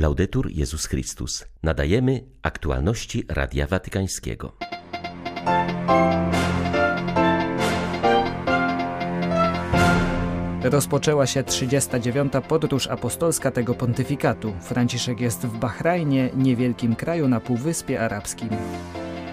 Laudetur 0.00 0.50
Jezus 0.50 0.86
Chrystus. 0.86 1.44
Nadajemy 1.62 2.24
aktualności 2.42 3.24
Radia 3.28 3.66
Watykańskiego. 3.66 4.56
Rozpoczęła 10.62 11.26
się 11.26 11.42
39. 11.42 12.32
podróż 12.48 12.86
apostolska 12.86 13.50
tego 13.50 13.74
pontyfikatu. 13.74 14.52
Franciszek 14.60 15.20
jest 15.20 15.46
w 15.46 15.58
Bahrajnie, 15.58 16.30
niewielkim 16.36 16.96
kraju 16.96 17.28
na 17.28 17.40
Półwyspie 17.40 18.00
Arabskim. 18.00 18.48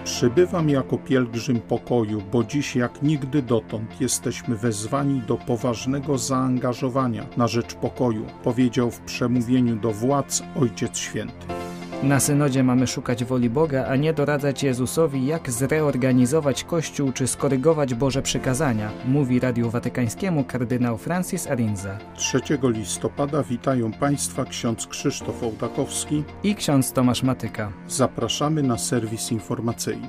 Przybywam 0.08 0.70
jako 0.70 0.98
pielgrzym 0.98 1.60
pokoju, 1.60 2.22
bo 2.32 2.44
dziś 2.44 2.76
jak 2.76 3.02
nigdy 3.02 3.42
dotąd 3.42 4.02
jesteśmy 4.02 4.56
wezwani 4.56 5.22
do 5.22 5.38
poważnego 5.38 6.18
zaangażowania 6.18 7.26
na 7.38 7.48
rzecz 7.48 7.74
pokoju, 7.74 8.26
powiedział 8.44 8.92
w 8.92 9.00
przemówieniu 9.00 9.76
do 9.76 9.92
władz 9.92 10.44
Ojciec 10.62 10.98
Święty. 10.98 11.57
Na 12.04 12.20
synodzie 12.20 12.64
mamy 12.64 12.88
szukać 12.88 13.26
woli 13.26 13.50
Boga, 13.50 13.86
a 13.86 13.96
nie 13.96 14.14
doradzać 14.14 14.64
Jezusowi, 14.64 15.26
jak 15.26 15.52
zreorganizować 15.52 16.64
Kościół 16.64 17.12
czy 17.12 17.28
skorygować 17.28 17.94
Boże 17.94 18.22
przykazania, 18.22 18.92
mówi 19.06 19.40
Radiu 19.40 19.70
Watykańskiemu 19.70 20.44
kardynał 20.44 20.98
Francis 20.98 21.48
Arinza. 21.48 21.98
3 22.16 22.42
listopada 22.64 23.44
witają 23.44 23.92
Państwa 23.92 24.46
ksiądz 24.46 24.88
Krzysztof 24.88 25.44
Ołdakowski 25.44 26.24
i 26.44 26.56
ksiądz 26.56 26.92
Tomasz 26.92 27.24
Matyka. 27.24 27.72
Zapraszamy 27.88 28.64
na 28.64 28.78
serwis 28.78 29.32
informacyjny. 29.32 30.08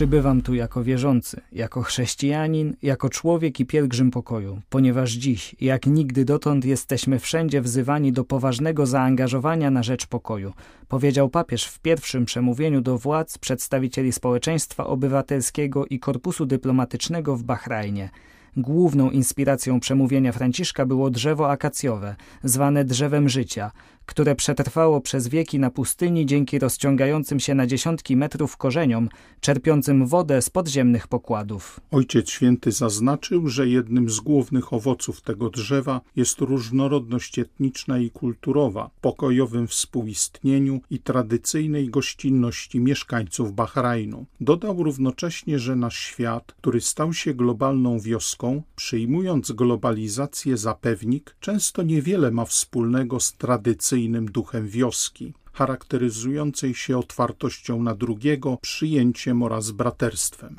Przybywam 0.00 0.42
tu 0.42 0.54
jako 0.54 0.84
wierzący, 0.84 1.40
jako 1.52 1.82
chrześcijanin, 1.82 2.76
jako 2.82 3.08
człowiek 3.08 3.60
i 3.60 3.66
pielgrzym 3.66 4.10
pokoju, 4.10 4.60
ponieważ 4.70 5.12
dziś, 5.12 5.56
jak 5.60 5.86
nigdy 5.86 6.24
dotąd, 6.24 6.64
jesteśmy 6.64 7.18
wszędzie 7.18 7.60
wzywani 7.60 8.12
do 8.12 8.24
poważnego 8.24 8.86
zaangażowania 8.86 9.70
na 9.70 9.82
rzecz 9.82 10.06
pokoju, 10.06 10.52
powiedział 10.88 11.28
papież 11.28 11.64
w 11.64 11.78
pierwszym 11.78 12.24
przemówieniu 12.24 12.80
do 12.80 12.98
władz, 12.98 13.38
przedstawicieli 13.38 14.12
społeczeństwa 14.12 14.86
obywatelskiego 14.86 15.86
i 15.86 15.98
korpusu 15.98 16.46
dyplomatycznego 16.46 17.36
w 17.36 17.42
Bahrajnie. 17.42 18.10
Główną 18.56 19.10
inspiracją 19.10 19.80
przemówienia 19.80 20.32
Franciszka 20.32 20.86
było 20.86 21.10
drzewo 21.10 21.50
akacjowe, 21.50 22.16
zwane 22.44 22.84
drzewem 22.84 23.28
życia, 23.28 23.70
które 24.10 24.34
przetrwało 24.34 25.00
przez 25.00 25.28
wieki 25.28 25.58
na 25.58 25.70
pustyni 25.70 26.26
dzięki 26.26 26.58
rozciągającym 26.58 27.40
się 27.40 27.54
na 27.54 27.66
dziesiątki 27.66 28.16
metrów 28.16 28.56
korzeniom, 28.56 29.08
czerpiącym 29.40 30.06
wodę 30.06 30.42
z 30.42 30.50
podziemnych 30.50 31.08
pokładów. 31.08 31.80
Ojciec 31.90 32.30
Święty 32.30 32.72
zaznaczył, 32.72 33.48
że 33.48 33.68
jednym 33.68 34.10
z 34.10 34.20
głównych 34.20 34.72
owoców 34.72 35.20
tego 35.20 35.50
drzewa 35.50 36.00
jest 36.16 36.40
różnorodność 36.40 37.38
etniczna 37.38 37.98
i 37.98 38.10
kulturowa, 38.10 38.90
pokojowym 39.00 39.66
współistnieniu 39.66 40.80
i 40.90 40.98
tradycyjnej 40.98 41.88
gościnności 41.88 42.80
mieszkańców 42.80 43.54
Bahrajnu. 43.54 44.26
Dodał 44.40 44.82
równocześnie, 44.82 45.58
że 45.58 45.76
nasz 45.76 45.98
świat, 45.98 46.52
który 46.52 46.80
stał 46.80 47.12
się 47.12 47.34
globalną 47.34 48.00
wioską, 48.00 48.62
przyjmując 48.76 49.52
globalizację 49.52 50.56
za 50.56 50.74
pewnik, 50.74 51.36
często 51.40 51.82
niewiele 51.82 52.30
ma 52.30 52.44
wspólnego 52.44 53.20
z 53.20 53.32
tradycyjną 53.32 53.99
duchem 54.08 54.68
wioski 54.68 55.32
charakteryzującej 55.52 56.74
się 56.74 56.98
otwartością 56.98 57.82
na 57.82 57.94
drugiego, 57.94 58.58
przyjęciem 58.60 59.42
oraz 59.42 59.70
braterstwem. 59.70 60.56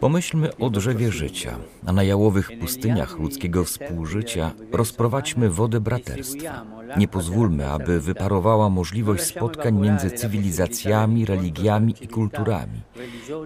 Pomyślmy 0.00 0.56
o 0.56 0.70
drzewie 0.70 1.12
życia, 1.12 1.58
a 1.86 1.92
na 1.92 2.02
jałowych 2.02 2.50
pustyniach 2.60 3.18
ludzkiego 3.18 3.64
współżycia 3.64 4.52
rozprowadźmy 4.72 5.50
wodę 5.50 5.80
braterstwa. 5.80 6.66
Nie 6.96 7.08
pozwólmy, 7.08 7.70
aby 7.70 8.00
wyparowała 8.00 8.70
możliwość 8.70 9.24
spotkań 9.24 9.80
między 9.80 10.10
cywilizacjami, 10.10 11.26
religiami 11.26 11.94
i 12.00 12.08
kulturami. 12.08 12.80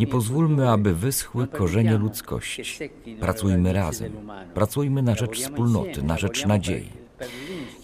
Nie 0.00 0.06
pozwólmy, 0.06 0.70
aby 0.70 0.94
wyschły 0.94 1.46
korzenie 1.46 1.98
ludzkości. 1.98 2.90
Pracujmy 3.20 3.72
razem. 3.72 4.12
Pracujmy 4.54 5.02
na 5.02 5.14
rzecz 5.14 5.40
wspólnoty, 5.40 6.02
na 6.02 6.18
rzecz 6.18 6.46
nadziei. 6.46 7.05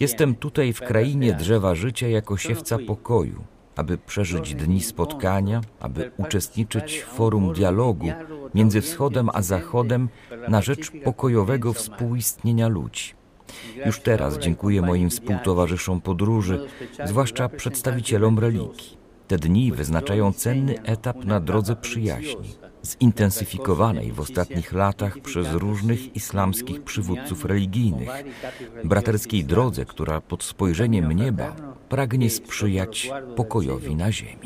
Jestem 0.00 0.34
tutaj 0.34 0.72
w 0.72 0.80
krainie 0.80 1.34
drzewa 1.34 1.74
życia 1.74 2.08
jako 2.08 2.36
siewca 2.36 2.78
pokoju, 2.86 3.44
aby 3.76 3.98
przeżyć 3.98 4.54
dni 4.54 4.80
spotkania, 4.80 5.60
aby 5.80 6.10
uczestniczyć 6.16 6.98
w 6.98 7.04
forum 7.04 7.52
dialogu 7.52 8.06
między 8.54 8.80
wschodem 8.80 9.30
a 9.32 9.42
zachodem 9.42 10.08
na 10.48 10.62
rzecz 10.62 10.90
pokojowego 11.04 11.72
współistnienia 11.72 12.68
ludzi. 12.68 13.14
Już 13.86 14.00
teraz 14.00 14.38
dziękuję 14.38 14.82
moim 14.82 15.10
współtowarzyszom 15.10 16.00
podróży, 16.00 16.66
zwłaszcza 17.04 17.48
przedstawicielom 17.48 18.38
religii. 18.38 19.02
Te 19.28 19.38
dni 19.38 19.72
wyznaczają 19.72 20.32
cenny 20.32 20.82
etap 20.82 21.24
na 21.24 21.40
drodze 21.40 21.76
przyjaźni, 21.76 22.54
zintensyfikowanej 22.84 24.12
w 24.12 24.20
ostatnich 24.20 24.72
latach 24.72 25.18
przez 25.18 25.52
różnych 25.52 26.16
islamskich 26.16 26.82
przywódców 26.82 27.44
religijnych, 27.44 28.08
braterskiej 28.84 29.44
drodze, 29.44 29.84
która 29.84 30.20
pod 30.20 30.44
spojrzeniem 30.44 31.12
nieba 31.12 31.56
pragnie 31.88 32.30
sprzyjać 32.30 33.10
pokojowi 33.36 33.96
na 33.96 34.12
ziemi. 34.12 34.40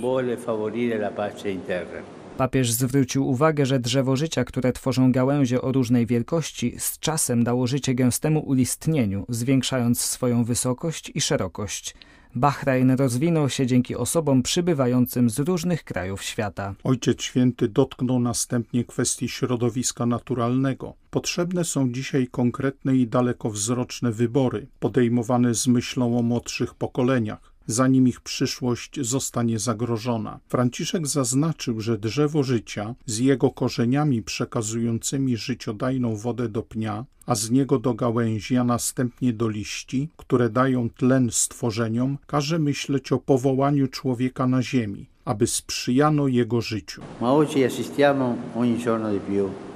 Papież 2.36 2.72
zwrócił 2.72 3.28
uwagę, 3.28 3.66
że 3.66 3.78
drzewo 3.78 4.16
życia, 4.16 4.44
które 4.44 4.72
tworzą 4.72 5.12
gałęzie 5.12 5.62
o 5.62 5.72
różnej 5.72 6.06
wielkości, 6.06 6.74
z 6.78 6.98
czasem 6.98 7.44
dało 7.44 7.66
życie 7.66 7.94
gęstemu 7.94 8.40
ulistnieniu, 8.40 9.24
zwiększając 9.28 10.00
swoją 10.00 10.44
wysokość 10.44 11.12
i 11.14 11.20
szerokość. 11.20 11.94
Bahrajn 12.36 12.90
rozwinął 12.90 13.48
się 13.48 13.66
dzięki 13.66 13.96
osobom 13.96 14.42
przybywającym 14.42 15.30
z 15.30 15.38
różnych 15.38 15.84
krajów 15.84 16.22
świata. 16.22 16.74
Ojciec 16.84 17.22
Święty 17.22 17.68
dotknął 17.68 18.20
następnie 18.20 18.84
kwestii 18.84 19.28
środowiska 19.28 20.06
naturalnego. 20.06 20.94
Potrzebne 21.10 21.64
są 21.64 21.92
dzisiaj 21.92 22.26
konkretne 22.26 22.96
i 22.96 23.06
dalekowzroczne 23.06 24.12
wybory, 24.12 24.66
podejmowane 24.80 25.54
z 25.54 25.66
myślą 25.66 26.18
o 26.18 26.22
młodszych 26.22 26.74
pokoleniach 26.74 27.55
zanim 27.66 28.08
ich 28.08 28.20
przyszłość 28.20 29.00
zostanie 29.00 29.58
zagrożona. 29.58 30.40
Franciszek 30.48 31.06
zaznaczył, 31.06 31.80
że 31.80 31.98
drzewo 31.98 32.42
życia 32.42 32.94
z 33.06 33.18
jego 33.18 33.50
korzeniami 33.50 34.22
przekazującymi 34.22 35.36
życiodajną 35.36 36.16
wodę 36.16 36.48
do 36.48 36.62
pnia, 36.62 37.04
a 37.26 37.34
z 37.34 37.50
niego 37.50 37.78
do 37.78 37.94
gałęzi, 37.94 38.56
a 38.56 38.64
następnie 38.64 39.32
do 39.32 39.48
liści, 39.48 40.08
które 40.16 40.50
dają 40.50 40.90
tlen 40.90 41.28
stworzeniom, 41.32 42.18
każe 42.26 42.58
myśleć 42.58 43.12
o 43.12 43.18
powołaniu 43.18 43.88
człowieka 43.88 44.46
na 44.46 44.62
ziemi, 44.62 45.06
aby 45.26 45.46
sprzyjano 45.46 46.28
jego 46.28 46.60
życiu. 46.60 47.02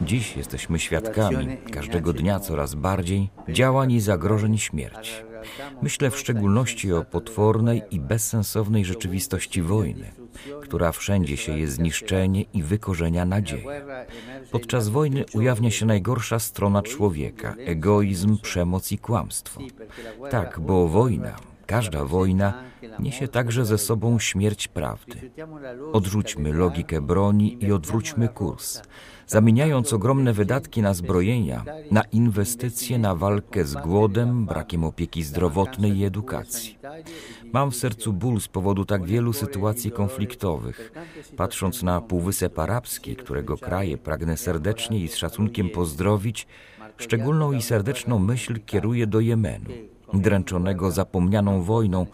Dziś 0.02 0.36
jesteśmy 0.36 0.78
świadkami 0.78 1.56
każdego 1.72 2.12
dnia 2.12 2.40
coraz 2.40 2.74
bardziej 2.74 3.28
działań 3.48 3.92
i 3.92 4.00
zagrożeń 4.00 4.58
śmierci. 4.58 5.12
Myślę 5.82 6.10
w 6.10 6.18
szczególności 6.18 6.92
o 6.92 7.04
potwornej 7.04 7.82
i 7.90 8.00
bezsensownej 8.00 8.84
rzeczywistości 8.84 9.62
wojny, 9.62 10.10
która 10.62 10.92
wszędzie 10.92 11.36
sieje 11.36 11.68
zniszczenie 11.68 12.42
i 12.42 12.62
wykorzenia 12.62 13.24
nadziei. 13.24 13.64
Podczas 14.50 14.88
wojny 14.88 15.24
ujawnia 15.34 15.70
się 15.70 15.86
najgorsza 15.86 16.38
strona 16.38 16.82
człowieka 16.82 17.54
egoizm, 17.66 18.38
przemoc 18.38 18.92
i 18.92 18.98
kłamstwo. 18.98 19.60
Tak, 20.30 20.60
bo 20.60 20.88
wojna, 20.88 21.36
każda 21.70 22.04
wojna 22.04 22.48
niesie 22.98 23.28
także 23.28 23.64
ze 23.64 23.78
sobą 23.78 24.18
śmierć 24.18 24.68
prawdy. 24.68 25.30
Odrzućmy 25.92 26.52
logikę 26.52 27.00
broni 27.00 27.64
i 27.64 27.72
odwróćmy 27.72 28.28
kurs 28.28 28.82
zamieniając 29.30 29.92
ogromne 29.92 30.32
wydatki 30.32 30.82
na 30.82 30.94
zbrojenia, 30.94 31.64
na 31.90 32.02
inwestycje 32.02 32.98
na 32.98 33.14
walkę 33.14 33.64
z 33.64 33.74
głodem, 33.74 34.46
brakiem 34.46 34.84
opieki 34.84 35.22
zdrowotnej 35.22 35.98
i 35.98 36.04
edukacji. 36.04 36.78
Mam 37.52 37.70
w 37.70 37.76
sercu 37.76 38.12
ból 38.12 38.40
z 38.40 38.48
powodu 38.48 38.84
tak 38.84 39.06
wielu 39.06 39.32
sytuacji 39.32 39.90
konfliktowych. 39.90 40.92
Patrząc 41.36 41.82
na 41.82 42.00
Półwysep 42.00 42.58
Arabski, 42.58 43.16
którego 43.16 43.58
kraje 43.58 43.98
pragnę 43.98 44.36
serdecznie 44.36 44.98
i 44.98 45.08
z 45.08 45.16
szacunkiem 45.16 45.68
pozdrowić, 45.68 46.46
szczególną 46.96 47.52
i 47.52 47.62
serdeczną 47.62 48.18
myśl 48.18 48.60
kieruję 48.66 49.06
do 49.06 49.20
Jemenu, 49.20 49.70
dręczonego 50.14 50.90
zapomnianą 50.90 51.62
wojną, 51.62 52.06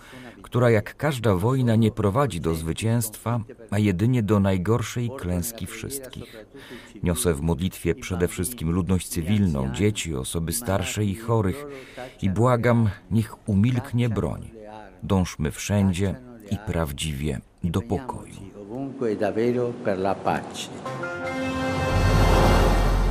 która 0.42 0.70
jak 0.70 0.96
każda 0.96 1.34
wojna 1.34 1.76
nie 1.76 1.90
prowadzi 1.90 2.40
do 2.40 2.54
zwycięstwa, 2.54 3.40
a 3.70 3.78
jedynie 3.78 4.22
do 4.22 4.40
najgorszej 4.40 5.10
klęski 5.18 5.66
wszystkich. 5.66 6.46
Niosę 7.02 7.34
w 7.34 7.40
modlitwie 7.40 7.94
przede 7.94 8.28
wszystkim 8.28 8.70
ludność 8.70 9.08
cywilną, 9.08 9.72
dzieci, 9.72 10.16
osoby 10.16 10.52
starsze 10.52 11.04
i 11.04 11.14
chorych 11.14 11.66
i 12.22 12.30
błagam, 12.30 12.88
niech 13.10 13.48
umilknie 13.48 14.08
broń. 14.08 14.50
Dążmy 15.02 15.50
wszędzie 15.50 16.14
i 16.50 16.56
prawdziwie 16.66 17.40
do 17.64 17.82
pokoju. 17.82 18.34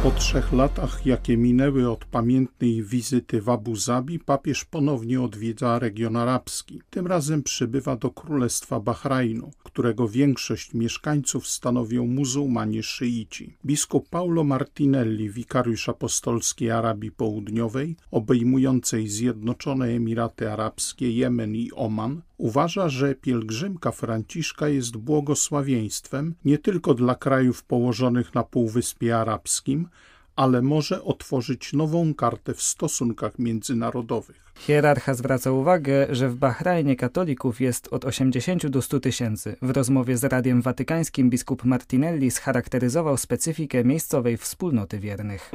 Po 0.06 0.12
trzech 0.12 0.54
latach, 0.54 1.06
jakie 1.06 1.38
minęły 1.38 1.92
od 1.92 2.06
pamiętnej 2.06 2.84
wizyty 2.84 3.42
w 3.42 3.50
Abu 3.50 3.76
Zabi, 3.76 4.20
papież 4.20 4.66
ponownie 4.66 5.22
odwiedza 5.22 5.80
region 5.80 6.16
arabski. 6.16 6.82
Tym 6.90 7.08
razem 7.08 7.44
przybywa 7.44 7.96
do 7.96 8.12
Królestwa 8.12 8.80
Bahrajnu, 8.80 9.52
którego 9.64 10.08
większość 10.08 10.74
mieszkańców 10.74 11.48
stanowią 11.48 12.08
muzułmanie 12.08 12.84
szyici. 12.84 13.58
Biskup 13.66 14.10
Paulo 14.10 14.44
Martinelli, 14.44 15.30
wikariusz 15.30 15.90
apostolski 15.90 16.70
Arabii 16.70 17.12
Południowej, 17.12 17.96
obejmującej 18.12 19.08
Zjednoczone 19.08 19.88
Emiraty 19.88 20.52
Arabskie, 20.52 21.12
Jemen 21.12 21.56
i 21.56 21.72
Oman, 21.72 22.22
uważa, 22.38 22.90
że 22.90 23.16
pielgrzymka 23.16 23.92
Franciszka 23.92 24.68
jest 24.68 24.98
błogosławieństwem 24.98 26.36
nie 26.46 26.58
tylko 26.58 26.94
dla 26.94 27.16
krajów 27.16 27.64
położonych 27.64 28.36
na 28.36 28.44
Półwyspie 28.44 29.18
Arabskim, 29.18 29.88
ale 30.36 30.62
może 30.62 31.04
otworzyć 31.04 31.74
nową 31.74 32.14
kartę 32.14 32.54
w 32.54 32.62
stosunkach 32.62 33.40
międzynarodowych. 33.40 34.45
Hierarcha 34.58 35.14
zwraca 35.14 35.52
uwagę, 35.52 36.08
że 36.10 36.30
w 36.30 36.36
Bahrajnie 36.36 36.96
katolików 36.96 37.62
jest 37.62 37.94
od 37.94 38.06
80 38.06 38.68
do 38.68 38.82
100 38.82 39.00
tysięcy. 39.00 39.56
W 39.62 39.70
rozmowie 39.70 40.18
z 40.18 40.24
Radiem 40.24 40.62
Watykańskim 40.62 41.30
biskup 41.30 41.66
Martinelli 41.66 42.32
scharakteryzował 42.32 43.18
specyfikę 43.18 43.84
miejscowej 43.84 44.38
wspólnoty 44.38 45.00
wiernych. 45.00 45.52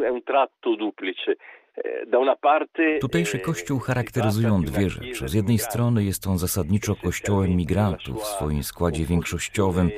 Tutejszy 3.00 3.38
kościół 3.38 3.78
charakteryzują 3.78 4.62
dwie 4.62 4.90
rzeczy. 4.90 5.28
Z 5.28 5.34
jednej 5.34 5.58
strony 5.58 6.04
jest 6.04 6.26
on 6.26 6.38
zasadniczo 6.38 6.96
kościołem 6.96 7.56
migrantów 7.56 8.22
w 8.22 8.26
swoim 8.26 8.62
składzie 8.62 9.04
większościowym, 9.04 9.90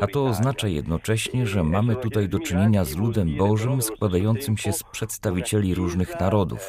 a 0.00 0.06
to 0.06 0.24
oznacza 0.24 0.68
jednocześnie, 0.68 1.46
że 1.46 1.64
mamy 1.64 1.96
tutaj 1.96 2.28
do 2.28 2.38
czynienia 2.38 2.84
z 2.84 2.96
ludem 2.96 3.36
Bożym 3.36 3.82
składającym 3.82 4.56
się 4.56 4.72
z 4.72 4.82
przedstawicieli 4.82 5.74
różnych 5.74 6.20
narodów. 6.20 6.60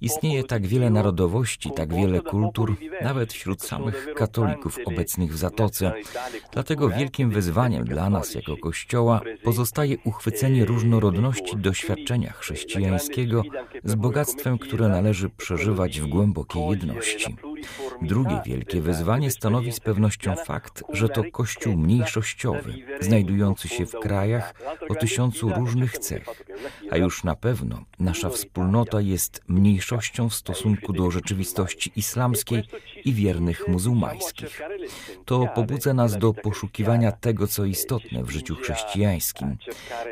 Istnieje 0.00 0.44
tak 0.44 0.66
wiele 0.66 0.90
narodowości, 1.02 1.70
tak 1.70 1.94
wiele 1.94 2.20
kultur, 2.20 2.76
nawet 3.02 3.32
wśród 3.32 3.62
samych 3.62 4.08
katolików 4.16 4.78
obecnych 4.84 5.32
w 5.32 5.36
Zatoce. 5.36 5.92
Dlatego 6.52 6.88
wielkim 6.88 7.30
wyzwaniem 7.30 7.84
dla 7.84 8.10
nas 8.10 8.34
jako 8.34 8.56
Kościoła 8.56 9.20
pozostaje 9.44 9.96
uchwycenie 10.04 10.64
różnorodności 10.64 11.56
doświadczenia 11.56 12.32
chrześcijańskiego 12.32 13.42
z 13.84 13.94
bogactwem, 13.94 14.58
które 14.58 14.88
należy 14.88 15.30
przeżywać 15.30 16.00
w 16.00 16.06
głębokiej 16.06 16.62
jedności. 16.66 17.36
Drugie 18.02 18.40
wielkie 18.46 18.80
wyzwanie 18.80 19.30
stanowi 19.30 19.72
z 19.72 19.80
pewnością 19.80 20.34
fakt, 20.36 20.84
że 20.92 21.08
to 21.08 21.22
Kościół 21.32 21.76
mniejszościowy, 21.76 22.74
znajdujący 23.00 23.68
się 23.68 23.86
w 23.86 23.92
krajach 23.92 24.54
o 24.88 24.94
tysiącu 24.94 25.48
różnych 25.48 25.98
cech, 25.98 26.44
a 26.90 26.96
już 26.96 27.24
na 27.24 27.36
pewno 27.36 27.84
nasza 27.98 28.30
wspólnota 28.30 29.00
jest 29.00 29.40
mniejszością 29.48 30.28
w 30.28 30.34
stosunku 30.34 30.92
do 30.92 31.10
rzeczywistości 31.10 31.92
islamskiej 31.96 32.62
i 33.04 33.12
wiernych 33.12 33.68
muzułmańskich. 33.68 34.62
To 35.24 35.46
pobudza 35.54 35.94
nas 35.94 36.18
do 36.18 36.34
poszukiwania 36.34 37.12
tego, 37.12 37.46
co 37.46 37.64
istotne 37.64 38.24
w 38.24 38.30
życiu 38.30 38.56
chrześcijańskim. 38.56 39.56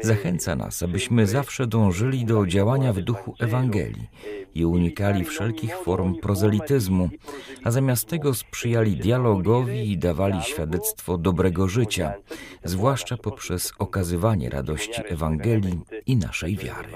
Zachęca 0.03 0.57
nas, 0.57 0.83
abyśmy 0.83 1.27
zawsze 1.27 1.67
dążyli 1.67 2.25
do 2.25 2.47
działania 2.47 2.93
w 2.93 3.01
duchu 3.01 3.35
Ewangelii 3.39 4.09
i 4.55 4.65
unikali 4.65 5.25
wszelkich 5.25 5.77
form 5.77 6.15
prozelityzmu, 6.15 7.11
a 7.65 7.71
zamiast 7.71 8.09
tego 8.09 8.35
sprzyjali 8.35 8.97
dialogowi 8.97 9.93
i 9.93 9.99
dawali 9.99 10.43
świadectwo 10.43 11.19
dobrego 11.19 11.69
życia, 11.69 12.15
zwłaszcza 12.65 13.17
poprzez 13.17 13.73
okazywanie 13.79 14.51
radości 14.51 15.03
Ewangelii 15.09 15.81
i 16.07 16.17
naszej 16.17 16.57
wiary. 16.57 16.89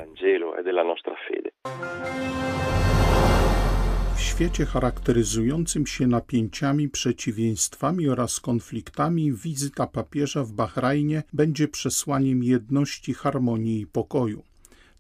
W 4.17 4.21
świecie 4.21 4.67
charakteryzującym 4.67 5.87
się 5.87 6.07
napięciami, 6.07 6.89
przeciwieństwami 6.89 8.09
oraz 8.09 8.41
konfliktami, 8.41 9.33
wizyta 9.33 9.87
papieża 9.87 10.45
w 10.45 10.53
Bahrajnie 10.53 11.23
będzie 11.33 11.69
przesłaniem 11.69 12.43
jedności, 12.43 13.15
harmonii 13.15 13.81
i 13.81 13.87
pokoju. 13.87 14.43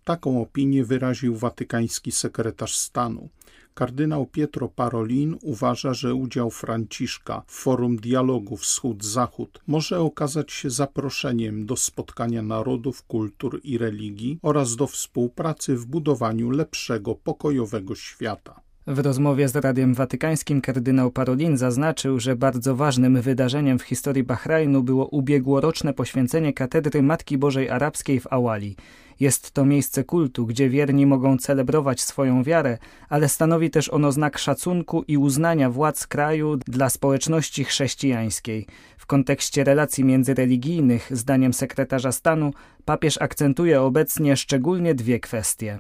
Taką 0.04 0.42
opinię 0.42 0.84
wyraził 0.84 1.36
watykański 1.36 2.12
sekretarz 2.12 2.76
stanu. 2.76 3.28
Kardynał 3.74 4.26
Pietro 4.26 4.68
Parolin 4.68 5.36
uważa, 5.42 5.94
że 5.94 6.14
udział 6.14 6.50
Franciszka 6.50 7.42
w 7.46 7.52
Forum 7.52 7.96
Dialogu 7.96 8.56
Wschód-Zachód 8.56 9.62
może 9.66 10.00
okazać 10.00 10.52
się 10.52 10.70
zaproszeniem 10.70 11.66
do 11.66 11.76
spotkania 11.76 12.42
narodów, 12.42 13.02
kultur 13.02 13.60
i 13.64 13.78
religii 13.78 14.38
oraz 14.42 14.76
do 14.76 14.86
współpracy 14.86 15.76
w 15.76 15.86
budowaniu 15.86 16.50
lepszego, 16.50 17.14
pokojowego 17.14 17.94
świata. 17.94 18.60
W 18.86 18.98
rozmowie 18.98 19.48
z 19.48 19.56
Radiem 19.56 19.94
Watykańskim 19.94 20.60
kardynał 20.60 21.10
Parolin 21.10 21.56
zaznaczył, 21.56 22.20
że 22.20 22.36
bardzo 22.36 22.76
ważnym 22.76 23.20
wydarzeniem 23.20 23.78
w 23.78 23.82
historii 23.82 24.22
Bahrajnu 24.22 24.82
było 24.82 25.06
ubiegłoroczne 25.06 25.94
poświęcenie 25.94 26.52
katedry 26.52 27.02
Matki 27.02 27.38
Bożej 27.38 27.70
Arabskiej 27.70 28.20
w 28.20 28.26
Awali. 28.32 28.76
Jest 29.20 29.50
to 29.50 29.64
miejsce 29.64 30.04
kultu, 30.04 30.46
gdzie 30.46 30.68
wierni 30.68 31.06
mogą 31.06 31.38
celebrować 31.38 32.00
swoją 32.00 32.42
wiarę, 32.42 32.78
ale 33.08 33.28
stanowi 33.28 33.70
też 33.70 33.88
ono 33.88 34.12
znak 34.12 34.38
szacunku 34.38 35.04
i 35.08 35.16
uznania 35.18 35.70
władz 35.70 36.06
kraju 36.06 36.56
dla 36.56 36.90
społeczności 36.90 37.64
chrześcijańskiej. 37.64 38.66
W 38.98 39.06
kontekście 39.06 39.64
relacji 39.64 40.04
międzyreligijnych, 40.04 41.10
zdaniem 41.10 41.52
sekretarza 41.52 42.12
stanu, 42.12 42.52
papież 42.84 43.22
akcentuje 43.22 43.82
obecnie 43.82 44.36
szczególnie 44.36 44.94
dwie 44.94 45.20
kwestie. 45.20 45.78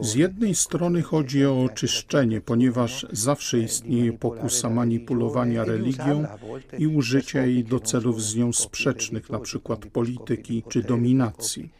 Z 0.00 0.14
jednej 0.14 0.54
strony 0.54 1.02
chodzi 1.02 1.46
o 1.46 1.64
oczyszczenie, 1.64 2.40
ponieważ 2.40 3.06
zawsze 3.12 3.58
istnieje 3.58 4.12
pokusa 4.12 4.70
manipulowania 4.70 5.64
religią 5.64 6.26
i 6.78 6.86
użycia 6.86 7.46
jej 7.46 7.64
do 7.64 7.80
celów 7.80 8.22
z 8.22 8.36
nią 8.36 8.52
sprzecznych, 8.52 9.30
np. 9.30 9.76
polityki 9.92 10.62
czy 10.68 10.82
dominacji. 10.82 11.23
Ignazzi. 11.28 11.70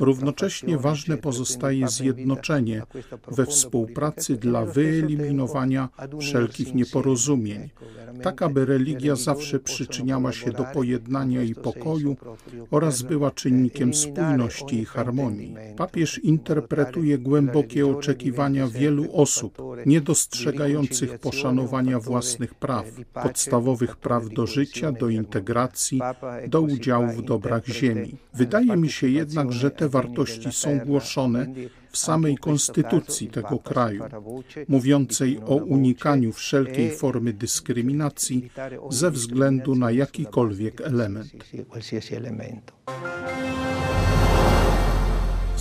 Równocześnie 0.00 0.78
ważne 0.78 1.16
pozostaje 1.16 1.88
zjednoczenie 1.88 2.82
we 3.28 3.46
współpracy 3.46 4.36
dla 4.36 4.64
wyeliminowania 4.64 5.88
wszelkich 6.20 6.74
nieporozumień, 6.74 7.70
tak 8.22 8.42
aby 8.42 8.64
religia 8.64 9.16
zawsze 9.16 9.58
przyczyniała 9.60 10.32
się 10.32 10.52
do 10.52 10.64
pojednania 10.64 11.42
i 11.42 11.54
pokoju 11.54 12.16
oraz 12.70 13.02
była 13.02 13.30
czynnikiem 13.30 13.94
spójności 13.94 14.78
i 14.78 14.84
harmonii. 14.84 15.54
Papież 15.76 16.18
interpretuje 16.18 17.18
głębokie 17.18 17.86
oczekiwania 17.86 18.66
wielu 18.66 19.12
osób, 19.12 19.62
nie 19.86 20.00
dostrzegających 20.00 21.18
poszanowania 21.18 22.00
własnych 22.00 22.54
praw, 22.54 22.86
podstawowych 23.22 23.96
praw 23.96 24.28
do 24.28 24.46
życia, 24.46 24.92
do 24.92 25.08
integracji, 25.08 26.00
do 26.48 26.60
udziału 26.60 27.08
w 27.08 27.22
dobrach 27.22 27.66
ziemi. 27.66 28.16
Wydaje 28.34 28.76
mi 28.76 28.90
się 28.90 29.08
jednak, 29.08 29.52
że 29.52 29.70
te 29.76 29.88
wartości 29.88 30.52
są 30.52 30.78
głoszone 30.78 31.46
w 31.90 31.98
samej 31.98 32.36
konstytucji 32.36 33.28
tego 33.28 33.58
kraju, 33.58 34.04
mówiącej 34.68 35.38
o 35.46 35.54
unikaniu 35.56 36.32
wszelkiej 36.32 36.90
formy 36.90 37.32
dyskryminacji 37.32 38.50
ze 38.90 39.10
względu 39.10 39.74
na 39.74 39.90
jakikolwiek 39.90 40.80
element. 40.80 41.32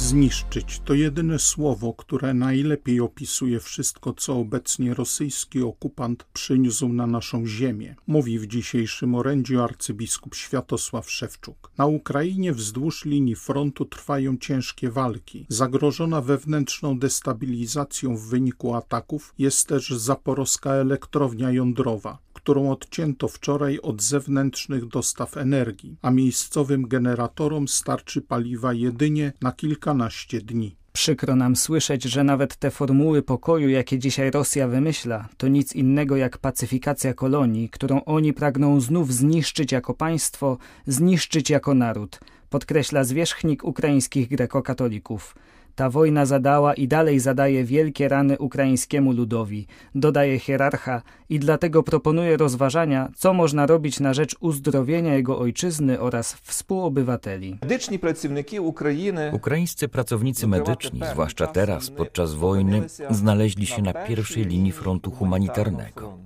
Zniszczyć 0.05 0.81
to 0.85 0.93
jedyne 0.93 1.39
słowo, 1.39 1.93
które 1.93 2.33
najlepiej 2.33 2.99
opisuje 2.99 3.59
wszystko, 3.59 4.13
co 4.13 4.37
obecnie 4.37 4.93
rosyjski 4.93 5.61
okupant 5.61 6.23
przyniósł 6.33 6.89
na 6.89 7.07
naszą 7.07 7.47
ziemię, 7.47 7.95
mówi 8.07 8.39
w 8.39 8.47
dzisiejszym 8.47 9.15
orędziu 9.15 9.61
arcybiskup 9.61 10.35
Światosław 10.35 11.11
Szewczuk. 11.11 11.71
Na 11.77 11.85
Ukrainie 11.85 12.53
wzdłuż 12.53 13.05
linii 13.05 13.35
frontu 13.35 13.85
trwają 13.85 14.37
ciężkie 14.37 14.91
walki. 14.91 15.45
Zagrożona 15.49 16.21
wewnętrzną 16.21 16.99
destabilizacją 16.99 18.17
w 18.17 18.21
wyniku 18.21 18.75
ataków 18.75 19.33
jest 19.37 19.67
też 19.67 19.89
zaporowska 19.89 20.71
elektrownia 20.71 21.51
jądrowa 21.51 22.24
którą 22.45 22.71
odcięto 22.71 23.27
wczoraj 23.27 23.79
od 23.79 24.01
zewnętrznych 24.01 24.85
dostaw 24.85 25.37
energii, 25.37 25.97
a 26.01 26.11
miejscowym 26.11 26.87
generatorom 26.87 27.67
starczy 27.67 28.21
paliwa 28.21 28.73
jedynie 28.73 29.33
na 29.41 29.51
kilkanaście 29.51 30.41
dni. 30.41 30.75
Przykro 30.93 31.35
nam 31.35 31.55
słyszeć, 31.55 32.03
że 32.03 32.23
nawet 32.23 32.55
te 32.55 32.71
formuły 32.71 33.21
pokoju, 33.21 33.69
jakie 33.69 33.99
dzisiaj 33.99 34.31
Rosja 34.31 34.67
wymyśla, 34.67 35.29
to 35.37 35.47
nic 35.47 35.75
innego 35.75 36.15
jak 36.15 36.37
pacyfikacja 36.37 37.13
kolonii, 37.13 37.69
którą 37.69 38.03
oni 38.03 38.33
pragną 38.33 38.81
znów 38.81 39.13
zniszczyć 39.13 39.71
jako 39.71 39.93
państwo, 39.93 40.57
zniszczyć 40.87 41.49
jako 41.49 41.73
naród, 41.73 42.19
podkreśla 42.49 43.03
zwierzchnik 43.03 43.63
ukraińskich 43.63 44.29
grekokatolików. 44.29 45.35
Ta 45.75 45.89
wojna 45.89 46.25
zadała 46.25 46.73
i 46.73 46.87
dalej 46.87 47.19
zadaje 47.19 47.63
wielkie 47.63 48.07
rany 48.07 48.37
ukraińskiemu 48.37 49.11
ludowi, 49.11 49.67
dodaje 49.95 50.39
hierarcha 50.39 51.01
i 51.29 51.39
dlatego 51.39 51.83
proponuje 51.83 52.37
rozważania, 52.37 53.11
co 53.15 53.33
można 53.33 53.65
robić 53.65 53.99
na 53.99 54.13
rzecz 54.13 54.35
uzdrowienia 54.39 55.13
jego 55.13 55.39
ojczyzny 55.39 55.99
oraz 55.99 56.33
współobywateli. 56.33 57.57
Medyczni 57.61 57.99
pracownicy 57.99 58.61
Ukrainy 58.61 59.31
Ukraińscy 59.33 59.87
pracownicy 59.87 60.47
medyczni, 60.47 61.01
zwłaszcza 61.11 61.47
teraz, 61.47 61.89
podczas 61.89 62.33
wojny, 62.33 62.83
znaleźli 63.09 63.65
się 63.65 63.81
na 63.81 63.93
pierwszej 63.93 64.45
linii 64.45 64.71
frontu 64.71 65.11
humanitarnego. 65.11 66.17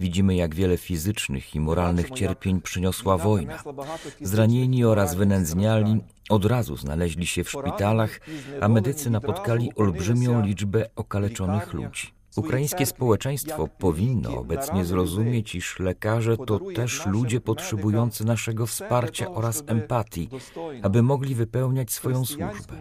Widzimy, 0.00 0.34
jak 0.34 0.54
wiele 0.54 0.76
fizycznych 0.76 1.54
i 1.54 1.60
moralnych 1.60 2.10
cierpień 2.10 2.60
przyniosła 2.60 3.18
wojna. 3.18 3.62
Zranieni 4.20 4.84
oraz 4.84 5.14
wynędzniali 5.14 6.00
od 6.28 6.44
razu 6.44 6.76
znaleźli 6.76 7.26
się 7.26 7.44
w 7.44 7.50
szpitalach, 7.50 8.20
a 8.60 8.68
medycy 8.68 8.93
napotkali 9.10 9.74
olbrzymią 9.74 10.42
liczbę 10.42 10.86
okaleczonych 10.96 11.72
ludzi. 11.72 12.14
Ukraińskie 12.36 12.86
społeczeństwo 12.86 13.68
powinno 13.78 14.38
obecnie 14.38 14.84
zrozumieć, 14.84 15.54
iż 15.54 15.78
lekarze 15.78 16.36
to 16.36 16.60
też 16.74 17.06
ludzie 17.06 17.40
potrzebujący 17.40 18.24
naszego 18.24 18.66
wsparcia 18.66 19.30
oraz 19.30 19.62
empatii, 19.66 20.28
aby 20.82 21.02
mogli 21.02 21.34
wypełniać 21.34 21.92
swoją 21.92 22.24
służbę. 22.24 22.74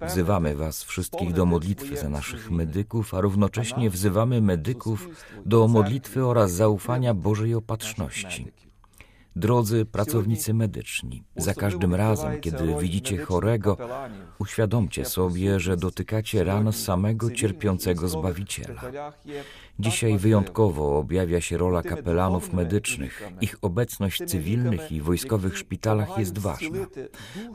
Wzywamy 0.00 0.56
Was 0.56 0.84
wszystkich 0.84 1.32
do 1.32 1.46
modlitwy 1.46 1.96
za 1.96 2.08
naszych 2.08 2.50
medyków, 2.50 3.14
a 3.14 3.20
równocześnie 3.20 3.90
wzywamy 3.90 4.40
medyków 4.40 5.08
do 5.46 5.68
modlitwy 5.68 6.26
oraz 6.26 6.52
zaufania 6.52 7.14
Bożej 7.14 7.54
opatrzności. 7.54 8.52
Drodzy 9.38 9.84
pracownicy 9.84 10.54
medyczni, 10.54 11.22
za 11.36 11.54
każdym 11.54 11.94
razem, 11.94 12.40
kiedy 12.40 12.74
widzicie 12.80 13.18
chorego, 13.18 13.76
uświadomcie 14.38 15.04
sobie, 15.04 15.60
że 15.60 15.76
dotykacie 15.76 16.44
ran 16.44 16.72
samego 16.72 17.30
cierpiącego 17.30 18.08
Zbawiciela. 18.08 18.82
Dzisiaj 19.78 20.18
wyjątkowo 20.18 20.98
objawia 20.98 21.40
się 21.40 21.58
rola 21.58 21.82
kapelanów 21.82 22.52
medycznych. 22.52 23.22
Ich 23.40 23.56
obecność 23.62 24.22
w 24.22 24.26
cywilnych 24.26 24.92
i 24.92 25.00
wojskowych 25.00 25.58
szpitalach 25.58 26.18
jest 26.18 26.38
ważna, 26.38 26.86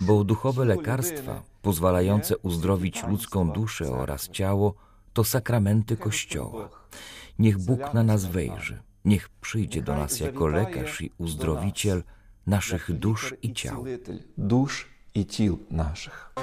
bo 0.02 0.24
duchowe 0.24 0.66
lekarstwa 0.66 1.44
pozwalające 1.62 2.38
uzdrowić 2.38 3.04
ludzką 3.08 3.52
duszę 3.52 3.92
oraz 3.92 4.30
ciało 4.30 4.76
to 5.14 5.24
sakramenty 5.24 5.98
Kościoła. 5.98 6.70
Niech 7.40 7.58
Bóg 7.58 7.94
na 7.94 8.04
nas 8.04 8.26
wejrzy. 8.26 8.93
Niech 9.06 9.30
przyjdzie 9.30 9.82
do 9.82 9.96
nas 9.96 10.20
jako 10.20 10.48
lekarz 10.48 11.02
i 11.02 11.12
uzdrowiciel 11.18 12.04
naszych 12.48 13.00
dusz 13.00 13.34
i 13.42 13.54
ciał. 13.54 13.86
Dusz 14.38 14.88
i 15.16 15.26
ciał 15.26 15.58
naszych. 15.70 16.34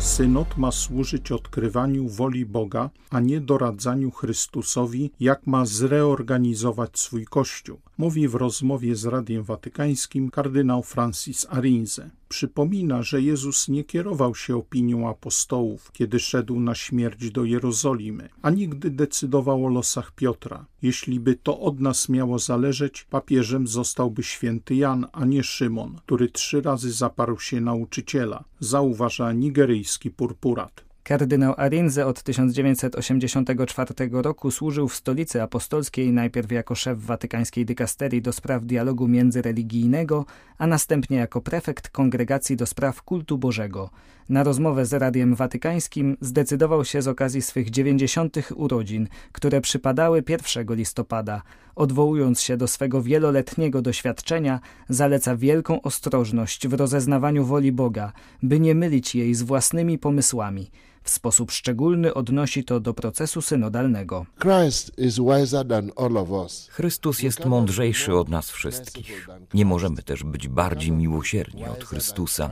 Synod 0.00 0.56
ma 0.56 0.72
służyć 0.72 1.32
odkrywaniu 1.32 2.08
woli 2.08 2.46
Boga, 2.46 2.90
a 3.10 3.20
nie 3.20 3.40
doradzaniu 3.40 4.10
Chrystusowi, 4.10 5.10
jak 5.20 5.46
ma 5.46 5.66
zreorganizować 5.66 6.98
swój 6.98 7.24
Kościół, 7.24 7.80
mówi 7.98 8.28
w 8.28 8.34
rozmowie 8.34 8.96
z 8.96 9.04
Radiem 9.04 9.42
Watykańskim 9.42 10.30
kardynał 10.30 10.82
Francis 10.82 11.46
Arinze. 11.50 12.10
Przypomina, 12.28 13.02
że 13.02 13.22
Jezus 13.22 13.68
nie 13.68 13.84
kierował 13.84 14.34
się 14.34 14.56
opinią 14.56 15.08
apostołów, 15.08 15.90
kiedy 15.92 16.20
szedł 16.20 16.60
na 16.60 16.74
śmierć 16.74 17.30
do 17.30 17.44
Jerozolimy, 17.44 18.28
a 18.42 18.50
nigdy 18.50 18.90
decydował 18.90 19.66
o 19.66 19.68
losach 19.68 20.12
Piotra. 20.12 20.66
Jeśli 20.82 21.20
by 21.20 21.34
to 21.34 21.60
od 21.60 21.80
nas 21.80 22.08
miało 22.08 22.38
zależeć, 22.38 23.06
papieżem 23.10 23.66
zostałby 23.66 24.22
święty 24.22 24.74
Jan, 24.74 25.06
a 25.12 25.24
nie 25.24 25.42
Szymon, 25.42 25.96
który 25.96 26.28
trzy 26.28 26.62
razy 26.62 26.92
zaparł 26.92 27.38
się 27.38 27.60
nauczyciela, 27.60 28.44
zauważa 28.60 29.32
nigeryjski 29.32 30.10
purpurat. 30.10 30.89
Kardynał 31.10 31.54
Arinze 31.56 32.06
od 32.06 32.22
1984 32.22 33.94
roku 34.12 34.50
służył 34.50 34.88
w 34.88 34.94
stolicy 34.94 35.42
apostolskiej 35.42 36.12
najpierw 36.12 36.52
jako 36.52 36.74
szef 36.74 36.98
watykańskiej 36.98 37.64
dykasterii 37.64 38.22
do 38.22 38.32
spraw 38.32 38.64
dialogu 38.64 39.08
międzyreligijnego, 39.08 40.26
a 40.58 40.66
następnie 40.66 41.16
jako 41.16 41.40
prefekt 41.40 41.88
kongregacji 41.88 42.56
do 42.56 42.66
spraw 42.66 43.02
kultu 43.02 43.38
Bożego. 43.38 43.90
Na 44.28 44.42
rozmowę 44.42 44.86
z 44.86 44.92
Radiem 44.92 45.34
Watykańskim 45.34 46.16
zdecydował 46.20 46.84
się 46.84 47.02
z 47.02 47.08
okazji 47.08 47.42
swych 47.42 47.70
90. 47.70 48.36
urodzin, 48.54 49.08
które 49.32 49.60
przypadały 49.60 50.22
1 50.28 50.74
listopada. 50.74 51.42
Odwołując 51.74 52.40
się 52.40 52.56
do 52.56 52.68
swego 52.68 53.02
wieloletniego 53.02 53.82
doświadczenia, 53.82 54.60
zaleca 54.88 55.36
wielką 55.36 55.82
ostrożność 55.82 56.68
w 56.68 56.72
rozeznawaniu 56.72 57.44
woli 57.44 57.72
Boga, 57.72 58.12
by 58.42 58.60
nie 58.60 58.74
mylić 58.74 59.14
jej 59.14 59.34
z 59.34 59.42
własnymi 59.42 59.98
pomysłami. 59.98 60.70
W 61.02 61.10
sposób 61.10 61.50
szczególny 61.50 62.14
odnosi 62.14 62.64
to 62.64 62.80
do 62.80 62.94
procesu 62.94 63.42
synodalnego. 63.42 64.26
Chrystus 66.70 67.22
jest 67.22 67.44
mądrzejszy 67.44 68.14
od 68.14 68.28
nas 68.28 68.50
wszystkich. 68.50 69.28
Nie 69.54 69.64
możemy 69.64 70.02
też 70.02 70.24
być 70.24 70.48
bardziej 70.48 70.92
miłosierni 70.92 71.64
od 71.64 71.84
Chrystusa. 71.84 72.50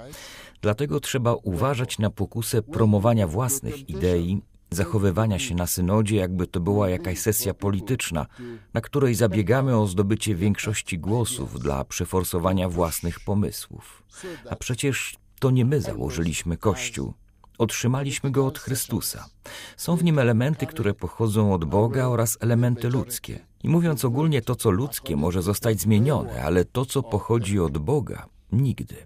Dlatego 0.62 1.00
trzeba 1.00 1.34
uważać 1.34 1.98
na 1.98 2.10
pokusę 2.10 2.62
promowania 2.62 3.26
własnych 3.26 3.88
idei, 3.88 4.42
zachowywania 4.70 5.38
się 5.38 5.54
na 5.54 5.66
synodzie, 5.66 6.16
jakby 6.16 6.46
to 6.46 6.60
była 6.60 6.90
jakaś 6.90 7.18
sesja 7.18 7.54
polityczna, 7.54 8.26
na 8.74 8.80
której 8.80 9.14
zabiegamy 9.14 9.76
o 9.76 9.86
zdobycie 9.86 10.34
większości 10.34 10.98
głosów 10.98 11.60
dla 11.60 11.84
przeforsowania 11.84 12.68
własnych 12.68 13.20
pomysłów. 13.20 14.02
A 14.50 14.56
przecież 14.56 15.16
to 15.40 15.50
nie 15.50 15.64
my 15.64 15.80
założyliśmy 15.80 16.56
Kościół. 16.56 17.14
Otrzymaliśmy 17.58 18.30
go 18.30 18.46
od 18.46 18.58
Chrystusa. 18.58 19.28
Są 19.76 19.96
w 19.96 20.04
nim 20.04 20.18
elementy, 20.18 20.66
które 20.66 20.94
pochodzą 20.94 21.54
od 21.54 21.64
Boga 21.64 22.06
oraz 22.06 22.38
elementy 22.40 22.88
ludzkie. 22.88 23.40
I 23.62 23.68
mówiąc 23.68 24.04
ogólnie, 24.04 24.42
to 24.42 24.54
co 24.54 24.70
ludzkie 24.70 25.16
może 25.16 25.42
zostać 25.42 25.80
zmienione, 25.80 26.42
ale 26.42 26.64
to 26.64 26.86
co 26.86 27.02
pochodzi 27.02 27.60
od 27.60 27.78
Boga 27.78 28.26
nigdy. 28.52 28.96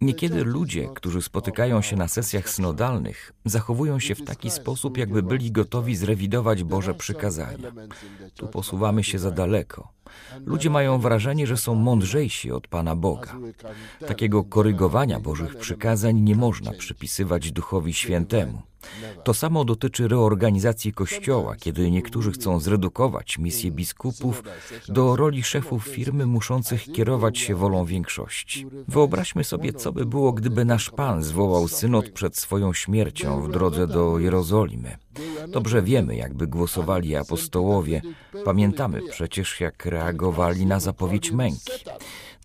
Niekiedy 0.00 0.44
ludzie, 0.44 0.88
którzy 0.94 1.22
spotykają 1.22 1.82
się 1.82 1.96
na 1.96 2.08
sesjach 2.08 2.50
synodalnych, 2.50 3.32
zachowują 3.44 4.00
się 4.00 4.14
w 4.14 4.24
taki 4.24 4.50
sposób, 4.50 4.96
jakby 4.96 5.22
byli 5.22 5.52
gotowi 5.52 5.96
zrewidować 5.96 6.64
Boże 6.64 6.94
przykazania. 6.94 7.72
Tu 8.34 8.48
posuwamy 8.48 9.04
się 9.04 9.18
za 9.18 9.30
daleko. 9.30 9.88
Ludzie 10.46 10.70
mają 10.70 10.98
wrażenie, 10.98 11.46
że 11.46 11.56
są 11.56 11.74
mądrzejsi 11.74 12.52
od 12.52 12.68
Pana 12.68 12.96
Boga. 12.96 13.34
Takiego 14.06 14.44
korygowania 14.44 15.20
Bożych 15.20 15.56
przykazań 15.56 16.20
nie 16.20 16.36
można 16.36 16.72
przypisywać 16.72 17.52
Duchowi 17.52 17.94
Świętemu. 17.94 18.62
To 19.24 19.34
samo 19.34 19.64
dotyczy 19.64 20.08
reorganizacji 20.08 20.92
Kościoła, 20.92 21.56
kiedy 21.56 21.90
niektórzy 21.90 22.32
chcą 22.32 22.60
zredukować 22.60 23.38
misję 23.38 23.70
biskupów 23.70 24.42
do 24.88 25.16
roli 25.16 25.42
szefów 25.42 25.84
firmy 25.84 26.26
muszących 26.26 26.92
kierować 26.92 27.38
się 27.38 27.54
wolą 27.54 27.84
większości. 27.84 28.66
Wyobraźmy 28.88 29.44
sobie, 29.44 29.72
co 29.72 29.92
by 29.92 30.06
było, 30.06 30.32
gdyby 30.32 30.64
nasz 30.64 30.90
Pan 30.90 31.22
zwołał 31.22 31.68
synod 31.68 32.10
przed 32.10 32.36
swoją 32.36 32.72
śmiercią 32.72 33.42
w 33.42 33.50
drodze 33.50 33.86
do 33.86 34.18
Jerozolimy. 34.18 34.98
Dobrze 35.48 35.82
wiemy, 35.82 36.16
jakby 36.16 36.46
głosowali 36.46 37.16
apostołowie. 37.16 38.02
Pamiętamy 38.44 39.00
przecież, 39.10 39.60
jak 39.60 39.86
reagowali 39.86 40.66
na 40.66 40.80
zapowiedź 40.80 41.32
męki. 41.32 41.72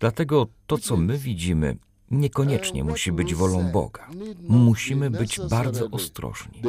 Dlatego 0.00 0.46
to, 0.66 0.78
co 0.78 0.96
my 0.96 1.18
widzimy, 1.18 1.76
niekoniecznie 2.10 2.84
musi 2.84 3.12
być 3.12 3.34
wolą 3.34 3.70
Boga. 3.72 4.08
Musimy 4.48 5.10
być 5.10 5.40
bardzo 5.50 5.90
ostrożni. 5.90 6.62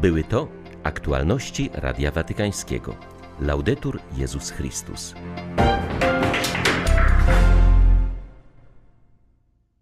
Były 0.00 0.24
to 0.24 0.48
aktualności 0.82 1.70
Radia 1.72 2.10
Watykańskiego. 2.10 2.96
Laudetur 3.40 4.00
Jezus 4.16 4.50
Chrystus. 4.50 5.14